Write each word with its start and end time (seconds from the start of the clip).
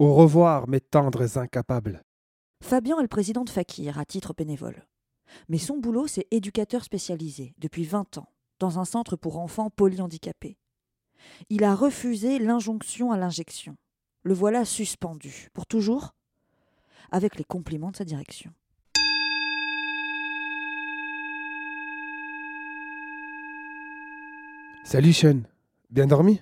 Au 0.00 0.14
revoir, 0.14 0.66
mes 0.66 0.80
tendres 0.80 1.36
incapables. 1.36 2.02
Fabian 2.62 3.00
est 3.00 3.02
le 3.02 3.08
président 3.08 3.44
de 3.44 3.50
Fakir 3.50 3.98
à 3.98 4.06
titre 4.06 4.32
bénévole. 4.34 4.86
Mais 5.50 5.58
son 5.58 5.76
boulot, 5.76 6.06
c'est 6.06 6.26
éducateur 6.30 6.84
spécialisé 6.84 7.52
depuis 7.58 7.84
20 7.84 8.16
ans 8.16 8.32
dans 8.60 8.78
un 8.78 8.86
centre 8.86 9.16
pour 9.16 9.38
enfants 9.38 9.68
polyhandicapés. 9.68 10.56
Il 11.50 11.64
a 11.64 11.74
refusé 11.74 12.38
l'injonction 12.38 13.12
à 13.12 13.18
l'injection. 13.18 13.76
Le 14.22 14.32
voilà 14.32 14.64
suspendu. 14.64 15.48
Pour 15.52 15.66
toujours 15.66 16.14
Avec 17.10 17.36
les 17.36 17.44
compliments 17.44 17.90
de 17.90 17.96
sa 17.96 18.06
direction. 18.06 18.50
Salut 24.82 25.12
Sean, 25.12 25.42
bien 25.90 26.06
dormi? 26.06 26.40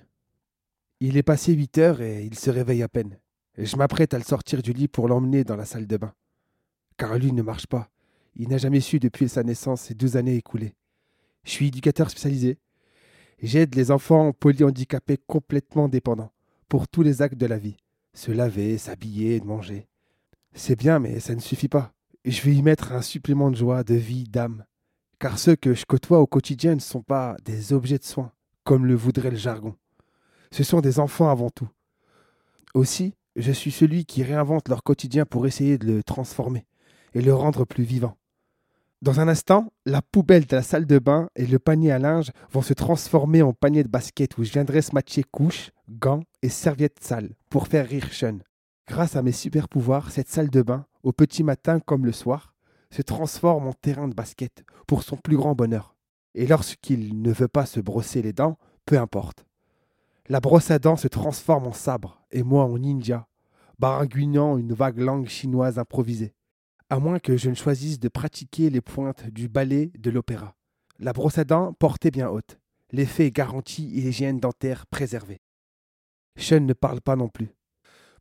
Il 1.01 1.17
est 1.17 1.23
passé 1.23 1.51
8 1.51 1.77
heures 1.77 2.01
et 2.01 2.23
il 2.23 2.39
se 2.39 2.49
réveille 2.49 2.83
à 2.83 2.87
peine. 2.87 3.19
Je 3.61 3.75
m'apprête 3.75 4.13
à 4.13 4.17
le 4.17 4.23
sortir 4.23 4.61
du 4.61 4.71
lit 4.71 4.87
pour 4.87 5.09
l'emmener 5.09 5.43
dans 5.43 5.57
la 5.57 5.65
salle 5.65 5.85
de 5.85 5.97
bain. 5.97 6.13
Car 6.95 7.19
lui 7.19 7.33
ne 7.33 7.41
marche 7.41 7.67
pas. 7.67 7.89
Il 8.35 8.47
n'a 8.47 8.57
jamais 8.57 8.79
su 8.79 8.99
depuis 8.99 9.27
sa 9.27 9.43
naissance 9.43 9.81
ces 9.81 9.93
deux 9.93 10.15
années 10.15 10.37
écoulées. 10.37 10.75
Je 11.43 11.51
suis 11.51 11.67
éducateur 11.67 12.09
spécialisé. 12.09 12.57
J'aide 13.41 13.75
les 13.75 13.91
enfants 13.91 14.31
polyhandicapés 14.31 15.17
complètement 15.27 15.89
dépendants 15.89 16.31
pour 16.69 16.87
tous 16.87 17.01
les 17.01 17.21
actes 17.21 17.37
de 17.37 17.45
la 17.47 17.57
vie. 17.57 17.75
Se 18.13 18.31
laver, 18.31 18.77
s'habiller, 18.77 19.41
manger. 19.41 19.87
C'est 20.53 20.77
bien, 20.77 20.99
mais 20.99 21.19
ça 21.19 21.35
ne 21.35 21.41
suffit 21.41 21.67
pas. 21.67 21.91
Je 22.23 22.41
vais 22.41 22.53
y 22.53 22.61
mettre 22.61 22.93
un 22.93 23.01
supplément 23.01 23.51
de 23.51 23.57
joie, 23.57 23.83
de 23.83 23.95
vie, 23.95 24.23
d'âme. 24.23 24.63
Car 25.19 25.37
ceux 25.37 25.57
que 25.57 25.73
je 25.73 25.85
côtoie 25.85 26.19
au 26.19 26.27
quotidien 26.27 26.75
ne 26.75 26.79
sont 26.79 27.01
pas 27.01 27.35
des 27.43 27.73
objets 27.73 27.97
de 27.97 28.05
soins, 28.05 28.31
comme 28.63 28.85
le 28.85 28.95
voudrait 28.95 29.31
le 29.31 29.37
jargon. 29.37 29.75
Ce 30.51 30.63
sont 30.63 30.79
des 30.79 30.99
enfants 30.99 31.29
avant 31.29 31.49
tout. 31.49 31.67
Aussi, 32.73 33.15
je 33.41 33.51
suis 33.51 33.71
celui 33.71 34.05
qui 34.05 34.23
réinvente 34.23 34.69
leur 34.69 34.83
quotidien 34.83 35.25
pour 35.25 35.47
essayer 35.47 35.77
de 35.77 35.87
le 35.87 36.03
transformer 36.03 36.65
et 37.13 37.21
le 37.21 37.33
rendre 37.33 37.65
plus 37.65 37.83
vivant. 37.83 38.15
Dans 39.01 39.21
un 39.21 39.29
instant, 39.29 39.71
la 39.85 40.01
poubelle 40.01 40.45
de 40.45 40.57
la 40.57 40.61
salle 40.61 40.85
de 40.85 40.99
bain 40.99 41.29
et 41.37 41.47
le 41.47 41.57
panier 41.57 41.91
à 41.91 41.99
linge 41.99 42.31
vont 42.51 42.61
se 42.61 42.73
transformer 42.73 43.41
en 43.41 43.53
panier 43.53 43.83
de 43.83 43.87
basket 43.87 44.37
où 44.37 44.43
je 44.43 44.51
viendrai 44.51 44.81
se 44.81 44.93
matcher 44.93 45.23
couches, 45.23 45.71
gants 45.89 46.23
et 46.41 46.49
serviettes 46.49 47.01
sales 47.01 47.33
pour 47.49 47.67
faire 47.67 47.87
rire 47.87 48.11
Sean. 48.11 48.39
Grâce 48.89 49.15
à 49.15 49.21
mes 49.21 49.31
super 49.31 49.69
pouvoirs, 49.69 50.11
cette 50.11 50.27
salle 50.27 50.49
de 50.49 50.61
bain, 50.61 50.85
au 51.03 51.13
petit 51.13 51.43
matin 51.43 51.79
comme 51.79 52.05
le 52.05 52.11
soir, 52.11 52.53
se 52.91 53.01
transforme 53.01 53.67
en 53.67 53.73
terrain 53.73 54.09
de 54.09 54.15
basket 54.15 54.65
pour 54.85 55.03
son 55.03 55.15
plus 55.15 55.37
grand 55.37 55.55
bonheur. 55.55 55.95
Et 56.35 56.45
lorsqu'il 56.45 57.21
ne 57.21 57.31
veut 57.31 57.47
pas 57.47 57.65
se 57.65 57.79
brosser 57.79 58.21
les 58.21 58.33
dents, 58.33 58.57
peu 58.85 58.99
importe. 58.99 59.45
La 60.27 60.41
brosse 60.41 60.71
à 60.71 60.79
dents 60.79 60.97
se 60.97 61.07
transforme 61.07 61.67
en 61.67 61.73
sabre 61.73 62.21
et 62.31 62.43
moi 62.43 62.65
en 62.65 62.77
ninja, 62.77 63.28
baragouinant 63.79 64.57
une 64.57 64.73
vague 64.73 64.99
langue 64.99 65.27
chinoise 65.27 65.79
improvisée 65.79 66.33
à 66.89 66.99
moins 66.99 67.19
que 67.19 67.37
je 67.37 67.49
ne 67.49 67.55
choisisse 67.55 67.99
de 67.99 68.09
pratiquer 68.09 68.69
les 68.69 68.81
pointes 68.81 69.29
du 69.29 69.47
ballet 69.47 69.91
de 69.97 70.09
l'opéra. 70.09 70.55
La 70.97 71.13
brosse 71.13 71.37
à 71.37 71.43
dents 71.43 71.73
portée 71.73 72.11
bien 72.11 72.29
haute. 72.29 72.59
L'effet 72.91 73.27
est 73.27 73.31
garanti 73.31 73.97
et 73.97 74.01
l'hygiène 74.01 74.39
dentaire 74.39 74.87
préservée. 74.87 75.41
Sean 76.35 76.61
ne 76.61 76.73
parle 76.73 77.01
pas 77.01 77.15
non 77.15 77.29
plus. 77.29 77.49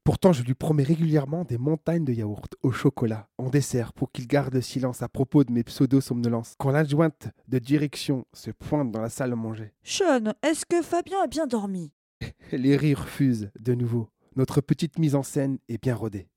Pourtant, 0.05 0.33
je 0.33 0.43
lui 0.43 0.55
promets 0.55 0.83
régulièrement 0.83 1.45
des 1.45 1.59
montagnes 1.59 2.05
de 2.05 2.13
yaourt 2.13 2.55
au 2.63 2.71
chocolat, 2.71 3.29
en 3.37 3.51
dessert, 3.51 3.93
pour 3.93 4.13
qu'il 4.13 4.27
garde 4.27 4.55
le 4.55 4.61
silence 4.61 5.03
à 5.03 5.09
propos 5.09 5.45
de 5.45 5.53
mes 5.53 5.65
pseudo-somnolences. 5.65 6.55
Quand 6.59 6.71
l'adjointe 6.71 7.29
de 7.49 7.59
direction 7.59 8.27
se 8.33 8.51
pointe 8.51 8.91
dans 8.91 9.03
la 9.03 9.11
salle 9.11 9.33
à 9.33 9.37
manger. 9.37 9.73
Sean, 9.83 10.33
est-ce 10.43 10.65
que 10.67 10.83
Fabien 10.83 11.23
a 11.23 11.27
bien 11.27 11.47
dormi? 11.47 11.93
Les 12.53 12.77
rires 12.77 13.09
fusent 13.09 13.51
de 13.59 13.75
nouveau. 13.75 14.09
Notre 14.39 14.61
petite 14.61 15.01
mise 15.01 15.17
en 15.17 15.25
scène 15.25 15.59
est 15.69 15.83
bien 15.83 15.97
rodée. 15.97 16.29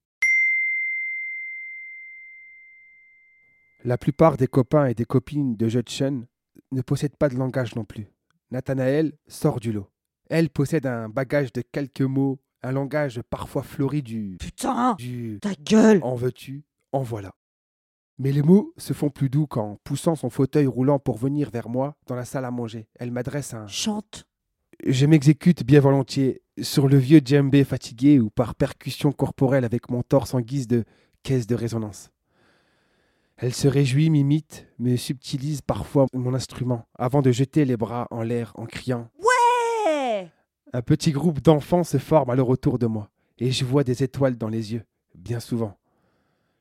La 3.83 3.99
plupart 3.99 4.37
des 4.37 4.47
copains 4.47 4.87
et 4.87 4.95
des 4.95 5.05
copines 5.05 5.55
de 5.55 5.67
Judson 5.67 6.25
ne 6.71 6.81
possèdent 6.81 7.15
pas 7.15 7.29
de 7.29 7.35
langage 7.35 7.75
non 7.75 7.85
plus. 7.85 8.07
Nathanaël 8.49 9.13
sort 9.27 9.59
du 9.59 9.71
lot. 9.71 9.87
Elle 10.31 10.49
possède 10.49 10.87
un 10.87 11.09
bagage 11.09 11.53
de 11.53 11.61
quelques 11.61 12.01
mots, 12.01 12.39
un 12.63 12.71
langage 12.71 13.21
parfois 13.29 13.61
fleuri 13.61 14.01
du. 14.01 14.37
Putain 14.39 14.95
du. 14.95 15.37
Ta 15.39 15.53
gueule 15.53 15.99
En 16.01 16.15
veux-tu 16.15 16.65
En 16.93 17.03
voilà. 17.03 17.35
Mais 18.17 18.31
les 18.31 18.41
mots 18.41 18.73
se 18.77 18.93
font 18.93 19.11
plus 19.11 19.29
doux 19.29 19.45
quand, 19.45 19.77
poussant 19.83 20.15
son 20.15 20.31
fauteuil 20.31 20.65
roulant 20.65 20.97
pour 20.97 21.19
venir 21.19 21.51
vers 21.51 21.69
moi 21.69 21.95
dans 22.07 22.15
la 22.15 22.25
salle 22.25 22.45
à 22.45 22.51
manger, 22.51 22.87
elle 22.95 23.11
m'adresse 23.11 23.53
un. 23.53 23.67
Chante 23.67 24.25
Je 24.83 25.05
m'exécute 25.05 25.63
bien 25.63 25.79
volontiers 25.79 26.41
sur 26.59 26.87
le 26.87 26.97
vieux 26.97 27.21
djembé 27.23 27.63
fatigué 27.63 28.19
ou 28.19 28.31
par 28.31 28.55
percussion 28.55 29.11
corporelle 29.11 29.63
avec 29.63 29.91
mon 29.91 30.01
torse 30.01 30.33
en 30.33 30.41
guise 30.41 30.67
de 30.67 30.85
caisse 31.21 31.45
de 31.45 31.53
résonance. 31.53 32.09
Elle 33.37 33.53
se 33.53 33.67
réjouit, 33.67 34.09
m'imite, 34.09 34.67
me 34.79 34.95
subtilise 34.95 35.61
parfois 35.61 36.07
mon 36.15 36.33
instrument, 36.33 36.87
avant 36.97 37.21
de 37.21 37.31
jeter 37.31 37.63
les 37.63 37.77
bras 37.77 38.07
en 38.09 38.23
l'air 38.23 38.53
en 38.55 38.65
criant 38.65 39.07
Ouais 39.19 40.31
Un 40.73 40.81
petit 40.81 41.11
groupe 41.11 41.41
d'enfants 41.41 41.83
se 41.83 41.99
forme 41.99 42.31
alors 42.31 42.49
autour 42.49 42.79
de 42.79 42.87
moi, 42.87 43.11
et 43.37 43.51
je 43.51 43.65
vois 43.65 43.83
des 43.83 44.01
étoiles 44.01 44.37
dans 44.37 44.49
les 44.49 44.73
yeux, 44.73 44.83
bien 45.13 45.39
souvent. 45.39 45.77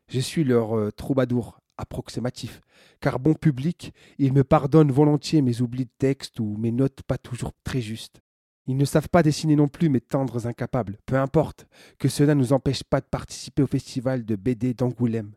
Je 0.08 0.20
suis 0.20 0.44
leur 0.44 0.76
euh, 0.76 0.90
troubadour 0.90 1.59
approximatif, 1.80 2.60
car 3.00 3.18
bon 3.18 3.34
public, 3.34 3.92
ils 4.18 4.32
me 4.32 4.44
pardonnent 4.44 4.92
volontiers 4.92 5.42
mes 5.42 5.60
oublis 5.60 5.86
de 5.86 5.90
texte 5.98 6.40
ou 6.40 6.56
mes 6.56 6.72
notes 6.72 7.02
pas 7.02 7.18
toujours 7.18 7.52
très 7.64 7.80
justes. 7.80 8.20
Ils 8.66 8.76
ne 8.76 8.84
savent 8.84 9.08
pas 9.08 9.22
dessiner 9.22 9.56
non 9.56 9.68
plus 9.68 9.88
mes 9.88 10.00
tendres 10.00 10.46
incapables, 10.46 10.98
peu 11.06 11.16
importe, 11.16 11.66
que 11.98 12.08
cela 12.08 12.34
ne 12.34 12.40
nous 12.40 12.52
empêche 12.52 12.84
pas 12.84 13.00
de 13.00 13.06
participer 13.06 13.62
au 13.62 13.66
festival 13.66 14.24
de 14.24 14.36
BD 14.36 14.74
d'Angoulême, 14.74 15.32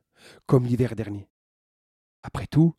comme 0.45 0.65
l'hiver 0.65 0.95
dernier. 0.95 1.27
Après 2.21 2.47
tout, 2.47 2.75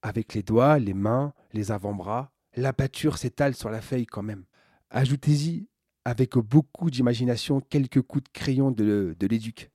avec 0.00 0.34
les 0.34 0.42
doigts, 0.42 0.78
les 0.78 0.94
mains, 0.94 1.34
les 1.52 1.72
avant-bras, 1.72 2.32
la 2.56 2.72
pâture 2.72 3.18
s'étale 3.18 3.54
sur 3.54 3.70
la 3.70 3.80
feuille 3.80 4.06
quand 4.06 4.22
même. 4.22 4.44
Ajoutez-y, 4.90 5.68
avec 6.04 6.36
beaucoup 6.36 6.90
d'imagination, 6.90 7.60
quelques 7.60 8.02
coups 8.02 8.24
de 8.24 8.30
crayon 8.32 8.70
de, 8.70 9.16
de 9.18 9.26
l'éduc. 9.26 9.70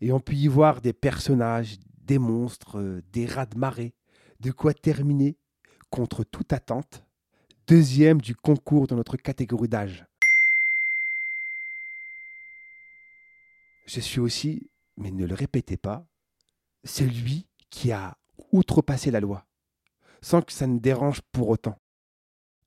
Et 0.00 0.12
on 0.12 0.20
peut 0.20 0.34
y 0.34 0.48
voir 0.48 0.80
des 0.80 0.92
personnages, 0.92 1.78
des 2.08 2.18
monstres, 2.18 2.78
euh, 2.78 3.02
des 3.12 3.26
rats 3.26 3.44
de 3.44 3.58
marée, 3.58 3.94
de 4.40 4.50
quoi 4.50 4.72
terminer, 4.72 5.38
contre 5.90 6.24
toute 6.24 6.54
attente, 6.54 7.04
deuxième 7.66 8.20
du 8.20 8.34
concours 8.34 8.86
de 8.86 8.94
notre 8.94 9.18
catégorie 9.18 9.68
d'âge. 9.68 10.06
Je 13.84 14.00
suis 14.00 14.20
aussi, 14.20 14.70
mais 14.96 15.10
ne 15.10 15.26
le 15.26 15.34
répétez 15.34 15.76
pas, 15.76 16.06
celui 16.82 17.46
qui 17.68 17.92
a 17.92 18.16
outrepasser 18.52 19.10
la 19.10 19.20
loi, 19.20 19.46
sans 20.22 20.40
que 20.40 20.52
ça 20.52 20.66
ne 20.66 20.78
dérange 20.78 21.20
pour 21.30 21.50
autant. 21.50 21.76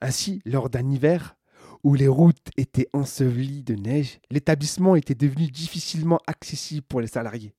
Ainsi, 0.02 0.44
lors 0.46 0.70
d'un 0.70 0.88
hiver 0.92 1.36
où 1.84 1.96
les 1.96 2.08
routes 2.08 2.52
étaient 2.58 2.90
ensevelies 2.94 3.64
de 3.64 3.74
neige, 3.74 4.20
l'établissement 4.30 4.96
était 4.96 5.16
devenu 5.16 5.48
difficilement 5.48 6.20
accessible 6.28 6.86
pour 6.88 7.02
les 7.02 7.08
salariés, 7.08 7.56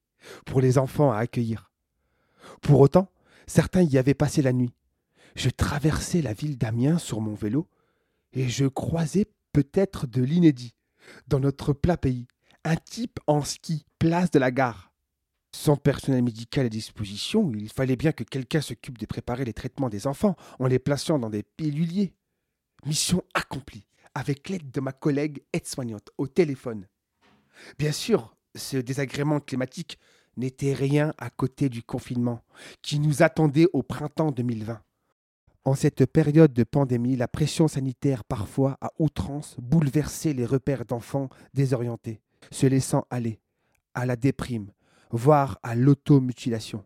pour 0.46 0.60
les 0.60 0.78
enfants 0.78 1.10
à 1.10 1.18
accueillir. 1.18 1.71
Pour 2.60 2.80
autant, 2.80 3.10
certains 3.46 3.82
y 3.82 3.98
avaient 3.98 4.14
passé 4.14 4.42
la 4.42 4.52
nuit. 4.52 4.72
Je 5.34 5.50
traversais 5.50 6.22
la 6.22 6.34
ville 6.34 6.58
d'Amiens 6.58 6.98
sur 6.98 7.20
mon 7.20 7.34
vélo 7.34 7.68
et 8.32 8.48
je 8.48 8.66
croisais 8.66 9.26
peut-être 9.52 10.06
de 10.06 10.22
l'inédit 10.22 10.74
dans 11.26 11.40
notre 11.40 11.72
plat 11.72 11.96
pays, 11.96 12.26
un 12.64 12.76
type 12.76 13.18
en 13.26 13.42
ski, 13.42 13.84
place 13.98 14.30
de 14.30 14.38
la 14.38 14.50
gare. 14.50 14.92
Sans 15.54 15.76
personnel 15.76 16.22
médical 16.22 16.66
à 16.66 16.68
disposition, 16.70 17.52
il 17.54 17.70
fallait 17.70 17.96
bien 17.96 18.12
que 18.12 18.24
quelqu'un 18.24 18.62
s'occupe 18.62 18.98
de 18.98 19.06
préparer 19.06 19.44
les 19.44 19.52
traitements 19.52 19.90
des 19.90 20.06
enfants 20.06 20.36
en 20.58 20.66
les 20.66 20.78
plaçant 20.78 21.18
dans 21.18 21.28
des 21.28 21.42
piluliers. 21.42 22.14
Mission 22.86 23.22
accomplie, 23.34 23.86
avec 24.14 24.48
l'aide 24.48 24.70
de 24.70 24.80
ma 24.80 24.92
collègue 24.92 25.42
aide-soignante 25.52 26.10
au 26.16 26.26
téléphone. 26.26 26.86
Bien 27.78 27.92
sûr, 27.92 28.34
ce 28.54 28.78
désagrément 28.78 29.40
climatique 29.40 29.98
n'était 30.36 30.72
rien 30.72 31.12
à 31.18 31.30
côté 31.30 31.68
du 31.68 31.82
confinement 31.82 32.42
qui 32.82 32.98
nous 32.98 33.22
attendait 33.22 33.68
au 33.72 33.82
printemps 33.82 34.32
2020. 34.32 34.80
En 35.64 35.74
cette 35.74 36.06
période 36.06 36.52
de 36.52 36.64
pandémie, 36.64 37.16
la 37.16 37.28
pression 37.28 37.68
sanitaire 37.68 38.24
parfois 38.24 38.78
à 38.80 38.90
outrance 38.98 39.56
bouleversait 39.60 40.32
les 40.32 40.44
repères 40.46 40.84
d'enfants 40.84 41.28
désorientés, 41.54 42.20
se 42.50 42.66
laissant 42.66 43.06
aller 43.10 43.38
à 43.94 44.06
la 44.06 44.16
déprime, 44.16 44.72
voire 45.10 45.60
à 45.62 45.76
l'automutilation. 45.76 46.84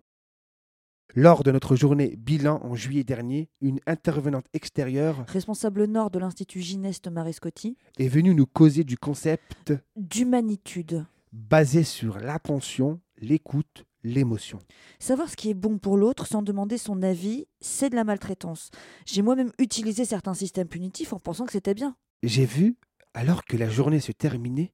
Lors 1.15 1.43
de 1.43 1.51
notre 1.51 1.77
journée 1.77 2.15
bilan 2.19 2.61
en 2.63 2.75
juillet 2.75 3.05
dernier, 3.05 3.49
une 3.63 3.81
intervenante 3.87 4.45
extérieure, 4.53 5.25
responsable 5.29 5.87
nord 5.87 6.11
de 6.11 6.19
l'Institut 6.19 6.61
Gineste 6.61 7.09
Marescotti, 7.09 7.79
est 7.99 8.09
venue 8.09 8.35
nous 8.35 8.45
causer 8.45 8.85
du 8.85 8.99
concept 8.99 9.73
d'humanitude, 9.97 11.07
basé 11.33 11.85
sur 11.85 12.19
l'attention, 12.19 13.01
l'écoute, 13.19 13.85
l'émotion. 14.03 14.59
Savoir 14.99 15.29
ce 15.29 15.37
qui 15.37 15.51
est 15.51 15.55
bon 15.55 15.79
pour 15.79 15.97
l'autre 15.97 16.27
sans 16.27 16.43
demander 16.43 16.79
son 16.79 17.03
avis, 17.03 17.47
c'est 17.61 17.91
de 17.91 17.97
la 17.97 18.05
maltraitance. 18.05 18.71
J'ai 19.05 19.23
moi-même 19.23 19.53
utilisé 19.59 20.05
certains 20.05 20.35
systèmes 20.35 20.69
punitifs 20.69 21.13
en 21.13 21.19
pensant 21.19 21.47
que 21.47 21.53
c'était 21.53 21.75
bien. 21.75 21.97
J'ai 22.23 22.47
vu, 22.47 22.77
alors 23.15 23.45
que 23.45 23.57
la 23.57 23.69
journée 23.69 24.01
se 24.01 24.13
terminait, 24.13 24.73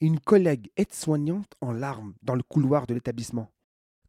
une 0.00 0.18
collègue 0.18 0.70
aide-soignante 0.76 1.52
en 1.60 1.72
larmes 1.72 2.14
dans 2.22 2.34
le 2.34 2.42
couloir 2.42 2.86
de 2.86 2.94
l'établissement. 2.94 3.50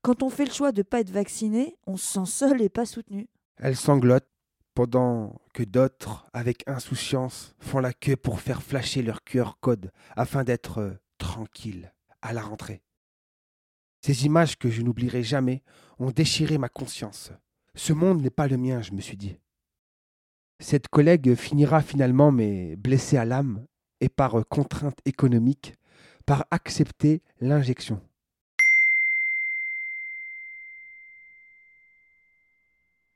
Quand 0.01 0.23
on 0.23 0.29
fait 0.29 0.45
le 0.45 0.51
choix 0.51 0.71
de 0.71 0.79
ne 0.79 0.83
pas 0.83 1.01
être 1.01 1.11
vacciné, 1.11 1.75
on 1.85 1.97
se 1.97 2.13
sent 2.13 2.25
seul 2.25 2.61
et 2.61 2.69
pas 2.69 2.85
soutenu. 2.85 3.27
Elle 3.57 3.75
sanglote 3.75 4.27
pendant 4.73 5.35
que 5.53 5.63
d'autres, 5.63 6.25
avec 6.33 6.63
insouciance, 6.67 7.55
font 7.59 7.79
la 7.79 7.93
queue 7.93 8.15
pour 8.15 8.39
faire 8.39 8.63
flasher 8.63 9.03
leur 9.03 9.23
QR 9.23 9.51
code 9.59 9.91
afin 10.15 10.43
d'être 10.43 10.79
euh, 10.79 10.93
tranquilles 11.17 11.93
à 12.21 12.33
la 12.33 12.41
rentrée. 12.41 12.81
Ces 14.01 14.25
images 14.25 14.57
que 14.57 14.69
je 14.69 14.81
n'oublierai 14.81 15.21
jamais 15.21 15.61
ont 15.99 16.09
déchiré 16.09 16.57
ma 16.57 16.69
conscience. 16.69 17.31
Ce 17.75 17.93
monde 17.93 18.21
n'est 18.21 18.31
pas 18.31 18.47
le 18.47 18.57
mien, 18.57 18.81
je 18.81 18.93
me 18.93 19.01
suis 19.01 19.17
dit. 19.17 19.37
Cette 20.59 20.87
collègue 20.87 21.35
finira 21.35 21.81
finalement, 21.81 22.31
mais 22.31 22.75
blessée 22.75 23.17
à 23.17 23.25
l'âme 23.25 23.65
et 23.99 24.09
par 24.09 24.47
contrainte 24.49 24.97
économique, 25.05 25.75
par 26.25 26.45
accepter 26.49 27.21
l'injection. 27.39 28.01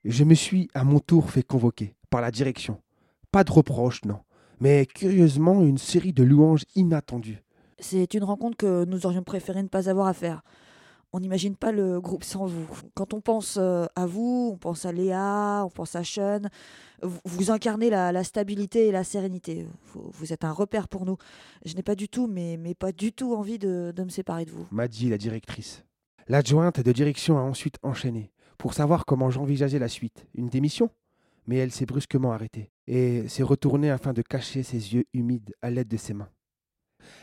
Je 0.03 0.23
me 0.23 0.35
suis 0.35 0.69
à 0.75 0.83
mon 0.83 0.99
tour 0.99 1.31
fait 1.31 1.41
convoquer 1.41 1.95
par 2.11 2.21
la 2.21 2.29
direction. 2.29 2.79
Pas 3.31 3.43
de 3.43 3.51
reproches, 3.51 4.05
non, 4.05 4.19
mais 4.59 4.85
curieusement 4.85 5.63
une 5.63 5.79
série 5.79 6.13
de 6.13 6.23
louanges 6.23 6.65
inattendues. 6.75 7.41
C'est 7.79 8.13
une 8.13 8.23
rencontre 8.23 8.55
que 8.55 8.85
nous 8.85 9.07
aurions 9.07 9.23
préféré 9.23 9.63
ne 9.63 9.67
pas 9.67 9.89
avoir 9.89 10.07
à 10.07 10.13
faire. 10.13 10.43
On 11.15 11.21
n'imagine 11.21 11.55
pas 11.55 11.71
le 11.71 12.01
groupe 12.01 12.25
sans 12.25 12.45
vous. 12.45 12.67
Quand 12.93 13.13
on 13.13 13.21
pense 13.21 13.55
euh, 13.57 13.85
à 13.95 14.05
vous, 14.05 14.49
on 14.51 14.57
pense 14.57 14.83
à 14.83 14.91
Léa, 14.91 15.63
on 15.65 15.69
pense 15.69 15.95
à 15.95 16.03
Sean. 16.03 16.41
Vous, 17.01 17.51
incarnez 17.51 17.89
la, 17.89 18.23
stabilité 18.25 18.87
et 18.87 18.91
la 18.91 19.05
sérénité. 19.05 19.65
Vous, 19.93 20.33
êtes 20.33 20.43
un 20.43 20.51
repère 20.51 20.89
pour 20.89 21.05
nous. 21.05 21.15
Je 21.63 21.73
n'ai 21.73 21.83
pas 21.83 21.95
du 21.95 22.09
tout, 22.09 22.27
mais, 22.27 22.59
pas 22.77 22.91
du 22.91 23.13
tout 23.13 23.33
envie 23.33 23.57
de, 23.57 23.93
de 23.95 24.03
me 24.03 24.09
séparer 24.09 24.43
de 24.43 24.51
vous. 24.51 24.67
M'a 24.71 24.89
dit 24.89 25.07
la 25.07 25.17
directrice. 25.17 25.85
L'adjointe 26.27 26.81
de 26.81 26.91
direction 26.91 27.37
a 27.37 27.43
ensuite 27.43 27.77
enchaîné 27.81 28.33
pour 28.57 28.73
savoir 28.73 29.05
comment 29.05 29.29
j'envisageais 29.29 29.79
la 29.79 29.87
suite. 29.87 30.27
Une 30.33 30.49
démission? 30.49 30.89
Mais 31.47 31.55
elle 31.55 31.71
s'est 31.71 31.85
brusquement 31.85 32.33
arrêtée 32.33 32.71
et 32.87 33.25
s'est 33.29 33.43
retournée 33.43 33.89
afin 33.89 34.11
de 34.11 34.21
cacher 34.21 34.63
ses 34.63 34.93
yeux 34.93 35.05
humides 35.13 35.53
à 35.61 35.69
l'aide 35.69 35.87
de 35.87 35.95
ses 35.95 36.13
mains. 36.13 36.29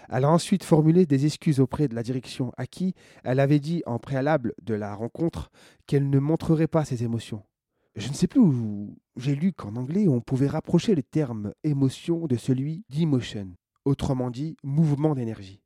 Elle 0.08 0.24
a 0.24 0.30
ensuite 0.30 0.64
formulé 0.64 1.06
des 1.06 1.26
excuses 1.26 1.60
auprès 1.60 1.88
de 1.88 1.94
la 1.94 2.02
direction 2.02 2.52
à 2.56 2.66
qui 2.66 2.94
elle 3.24 3.40
avait 3.40 3.60
dit 3.60 3.82
en 3.86 3.98
préalable 3.98 4.54
de 4.62 4.74
la 4.74 4.94
rencontre 4.94 5.50
qu'elle 5.86 6.10
ne 6.10 6.18
montrerait 6.18 6.66
pas 6.66 6.84
ses 6.84 7.04
émotions. 7.04 7.42
Je 7.94 8.08
ne 8.08 8.14
sais 8.14 8.26
plus 8.26 8.40
où 8.40 8.96
j'ai 9.16 9.34
lu 9.34 9.52
qu'en 9.52 9.76
anglais 9.76 10.08
on 10.08 10.20
pouvait 10.20 10.46
rapprocher 10.46 10.94
le 10.94 11.02
terme 11.02 11.52
émotion 11.62 12.26
de 12.26 12.36
celui 12.36 12.84
d'emotion, 12.88 13.54
autrement 13.84 14.30
dit 14.30 14.56
mouvement 14.62 15.14
d'énergie. 15.14 15.62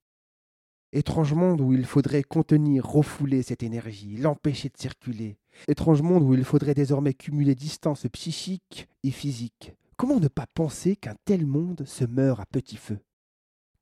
Étrange 0.93 1.35
monde 1.35 1.61
où 1.61 1.73
il 1.73 1.85
faudrait 1.85 2.23
contenir, 2.23 2.87
refouler 2.87 3.43
cette 3.43 3.63
énergie, 3.63 4.17
l'empêcher 4.17 4.69
de 4.69 4.79
circuler. 4.79 5.37
Étrange 5.69 6.01
monde 6.01 6.23
où 6.23 6.33
il 6.35 6.45
faudrait 6.45 6.75
désormais 6.75 7.13
cumuler 7.13 7.55
distance 7.55 8.07
psychique 8.13 8.89
et 9.03 9.11
physique. 9.11 9.75
Comment 9.97 10.21
ne 10.21 10.29
pas 10.29 10.47
penser 10.55 10.97
qu'un 10.97 11.17
tel 11.25 11.45
monde 11.47 11.85
se 11.87 12.05
meurt 12.05 12.41
à 12.41 12.47
petit 12.47 12.77
feu? 12.77 12.99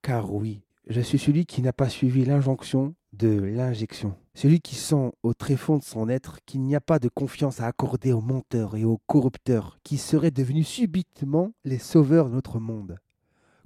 Car 0.04 0.34
oui, 0.34 0.60
je 0.86 1.00
suis 1.00 1.18
celui 1.18 1.46
qui 1.46 1.62
n'a 1.62 1.72
pas 1.72 1.88
suivi 1.88 2.26
l'injonction 2.26 2.94
de 3.14 3.40
l'injection. 3.40 4.14
Celui 4.34 4.60
qui 4.60 4.74
sent 4.74 5.12
au 5.22 5.32
tréfonds 5.32 5.78
de 5.78 5.82
son 5.82 6.10
être 6.10 6.40
qu'il 6.44 6.60
n'y 6.60 6.76
a 6.76 6.80
pas 6.82 6.98
de 6.98 7.08
confiance 7.08 7.62
à 7.62 7.66
accorder 7.66 8.12
aux 8.12 8.20
menteurs 8.20 8.76
et 8.76 8.84
aux 8.84 9.00
corrupteurs 9.06 9.78
qui 9.82 9.96
seraient 9.96 10.30
devenus 10.30 10.68
subitement 10.68 11.52
les 11.64 11.78
sauveurs 11.78 12.28
de 12.28 12.34
notre 12.34 12.58
monde. 12.58 12.98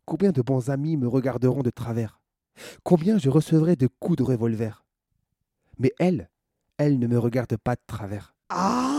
Combien 0.05 0.31
de 0.31 0.41
bons 0.41 0.71
amis 0.71 0.97
me 0.97 1.09
regarderont 1.09 1.65
de 1.65 1.71
travers? 1.71 2.21
Combien 2.85 3.19
je 3.19 3.31
recevrai 3.31 3.75
de 3.75 3.89
coups 3.99 4.19
de 4.19 4.23
revolver? 4.23 4.85
Mais 5.81 5.93
elle, 5.99 6.31
elle 6.77 7.01
ne 7.01 7.09
me 7.09 7.19
regarde 7.19 7.57
pas 7.57 7.75
de 7.75 7.83
travers. 7.85 8.37
Ah 8.49 8.95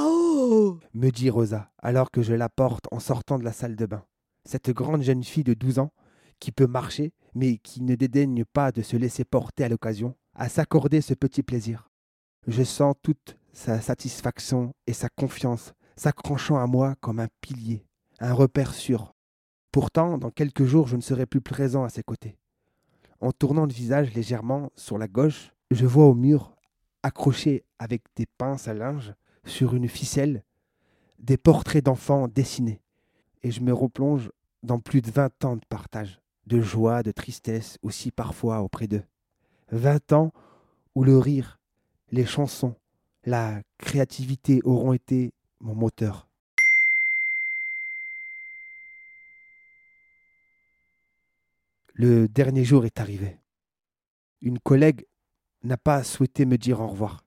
me 0.93 1.09
dit 1.09 1.29
Rosa, 1.29 1.71
alors 1.81 2.11
que 2.11 2.21
je 2.21 2.33
la 2.33 2.49
porte 2.49 2.87
en 2.91 2.99
sortant 2.99 3.39
de 3.39 3.45
la 3.45 3.53
salle 3.53 3.77
de 3.77 3.85
bain. 3.85 4.03
Cette 4.43 4.71
grande 4.71 5.03
jeune 5.03 5.23
fille 5.23 5.45
de 5.45 5.53
douze 5.53 5.79
ans, 5.79 5.93
qui 6.39 6.51
peut 6.51 6.67
marcher, 6.67 7.11
mais 7.35 7.57
qui 7.57 7.81
ne 7.81 7.95
dédaigne 7.95 8.45
pas 8.45 8.71
de 8.71 8.81
se 8.81 8.97
laisser 8.97 9.23
porter 9.23 9.63
à 9.63 9.69
l'occasion, 9.69 10.15
à 10.33 10.49
s'accorder 10.49 11.01
ce 11.01 11.13
petit 11.13 11.43
plaisir. 11.43 11.89
Je 12.47 12.63
sens 12.63 12.95
toute 13.01 13.37
sa 13.53 13.81
satisfaction 13.81 14.73
et 14.87 14.93
sa 14.93 15.09
confiance 15.09 15.73
s'accrochant 15.95 16.57
à 16.57 16.65
moi 16.65 16.95
comme 17.01 17.19
un 17.19 17.27
pilier, 17.41 17.85
un 18.19 18.33
repère 18.33 18.73
sûr. 18.73 19.13
Pourtant, 19.71 20.17
dans 20.17 20.31
quelques 20.31 20.63
jours, 20.63 20.87
je 20.87 20.95
ne 20.95 21.01
serai 21.01 21.25
plus 21.25 21.41
présent 21.41 21.83
à 21.83 21.89
ses 21.89 22.03
côtés. 22.03 22.37
En 23.19 23.31
tournant 23.31 23.65
le 23.65 23.73
visage 23.73 24.13
légèrement 24.13 24.71
sur 24.75 24.97
la 24.97 25.07
gauche, 25.07 25.51
je 25.71 25.85
vois 25.85 26.05
au 26.05 26.15
mur, 26.15 26.55
accrochés 27.03 27.65
avec 27.77 28.01
des 28.15 28.25
pinces 28.25 28.67
à 28.67 28.73
linge, 28.73 29.13
sur 29.45 29.75
une 29.75 29.87
ficelle, 29.87 30.43
des 31.19 31.37
portraits 31.37 31.83
d'enfants 31.83 32.27
dessinés. 32.27 32.81
Et 33.43 33.51
je 33.51 33.61
me 33.61 33.73
replonge 33.73 34.31
dans 34.63 34.79
plus 34.79 35.01
de 35.01 35.11
vingt 35.11 35.45
ans 35.45 35.55
de 35.55 35.65
partage, 35.67 36.21
de 36.49 36.59
joie, 36.61 37.03
de 37.03 37.11
tristesse 37.11 37.77
aussi 37.83 38.11
parfois 38.11 38.61
auprès 38.61 38.87
d'eux. 38.87 39.03
Vingt 39.71 40.11
ans 40.11 40.31
où 40.95 41.03
le 41.03 41.17
rire, 41.17 41.59
les 42.11 42.25
chansons, 42.25 42.75
la 43.23 43.61
créativité 43.77 44.59
auront 44.63 44.93
été 44.93 45.31
mon 45.59 45.75
moteur. 45.75 46.27
Le 51.93 52.27
dernier 52.27 52.63
jour 52.63 52.85
est 52.85 52.99
arrivé. 52.99 53.37
Une 54.41 54.59
collègue 54.59 55.05
n'a 55.63 55.77
pas 55.77 56.03
souhaité 56.03 56.45
me 56.45 56.57
dire 56.57 56.79
au 56.79 56.87
revoir. 56.87 57.23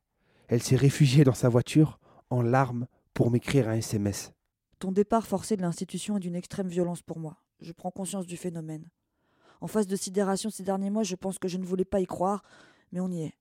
Elle 0.49 0.63
s'est 0.63 0.77
réfugiée 0.77 1.25
dans 1.25 1.35
sa 1.35 1.49
voiture, 1.49 2.01
en 2.31 2.43
larmes, 2.43 2.87
pour 3.15 3.31
m'écrire 3.31 3.69
un 3.69 3.75
SMS. 3.75 4.33
Ton 4.81 4.91
départ 4.91 5.27
forcé 5.27 5.57
de 5.57 5.63
l'institution 5.63 6.17
est 6.17 6.21
d'une 6.21 6.35
extrême 6.35 6.69
violence 6.69 7.03
pour 7.03 7.21
moi. 7.21 7.37
Je 7.61 7.73
prends 7.73 7.91
conscience 7.91 8.27
du 8.27 8.37
phénomène. 8.37 8.89
En 9.63 9.69
face 9.69 9.87
de 9.87 9.95
sidération 9.95 10.51
ces 10.51 10.65
derniers 10.65 10.91
mois, 10.91 11.05
je 11.05 11.15
pense 11.15 11.39
que 11.39 11.47
je 11.47 11.57
ne 11.57 11.65
voulais 11.65 11.85
pas 11.85 12.01
y 12.01 12.05
croire, 12.05 12.43
mais 12.91 12.99
on 12.99 13.09
y 13.09 13.23
est. 13.23 13.35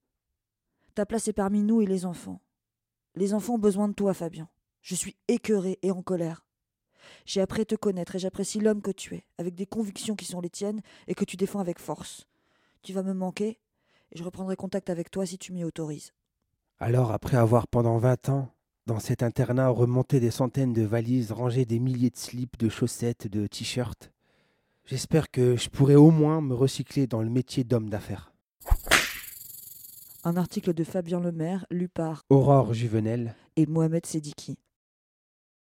Ta 0.93 1.03
place 1.03 1.27
est 1.27 1.33
parmi 1.33 1.63
nous 1.63 1.81
et 1.81 1.87
les 1.87 2.05
enfants. 2.05 2.39
Les 3.15 3.33
enfants 3.33 3.55
ont 3.55 3.59
besoin 3.59 3.87
de 3.87 3.95
toi, 3.95 4.13
Fabien. 4.13 4.47
Je 4.83 4.93
suis 4.93 5.15
écœuré 5.27 5.79
et 5.81 5.89
en 5.89 6.03
colère. 6.03 6.45
J'ai 7.25 7.41
appris 7.41 7.63
à 7.63 7.65
te 7.65 7.73
connaître 7.73 8.15
et 8.15 8.19
j'apprécie 8.19 8.59
l'homme 8.59 8.83
que 8.83 8.91
tu 8.91 9.15
es, 9.15 9.25
avec 9.39 9.55
des 9.55 9.65
convictions 9.65 10.15
qui 10.15 10.25
sont 10.25 10.41
les 10.41 10.51
tiennes 10.51 10.81
et 11.07 11.15
que 11.15 11.25
tu 11.25 11.37
défends 11.37 11.59
avec 11.59 11.79
force. 11.79 12.27
Tu 12.83 12.93
vas 12.93 13.01
me 13.01 13.13
manquer 13.13 13.59
et 14.11 14.19
je 14.19 14.23
reprendrai 14.23 14.55
contact 14.55 14.91
avec 14.91 15.09
toi 15.09 15.25
si 15.25 15.39
tu 15.39 15.51
m'y 15.51 15.63
autorises. 15.63 16.13
Alors, 16.79 17.11
après 17.11 17.37
avoir 17.37 17.67
pendant 17.67 17.97
vingt 17.97 18.29
ans, 18.29 18.53
dans 18.85 18.99
cet 18.99 19.23
internat, 19.23 19.69
remonté 19.69 20.19
des 20.19 20.29
centaines 20.29 20.73
de 20.73 20.83
valises, 20.83 21.31
rangé 21.31 21.65
des 21.65 21.79
milliers 21.79 22.11
de 22.11 22.17
slips, 22.17 22.59
de 22.59 22.69
chaussettes, 22.69 23.27
de 23.27 23.47
t-shirts, 23.47 24.11
j'espère 24.85 25.29
que 25.31 25.55
je 25.55 25.69
pourrai 25.69 25.95
au 25.95 26.11
moins 26.11 26.41
me 26.41 26.53
recycler 26.53 27.07
dans 27.07 27.21
le 27.21 27.29
métier 27.29 27.63
d'homme 27.63 27.89
d'affaires. 27.89 28.33
Un 30.23 30.37
article 30.37 30.73
de 30.73 30.83
Fabien 30.83 31.19
Lemaire, 31.19 31.65
lu 31.71 31.89
par 31.89 32.23
Aurore 32.29 32.73
Juvenel 32.73 33.35
et 33.55 33.65
Mohamed 33.65 34.05
Sediki. 34.05 34.57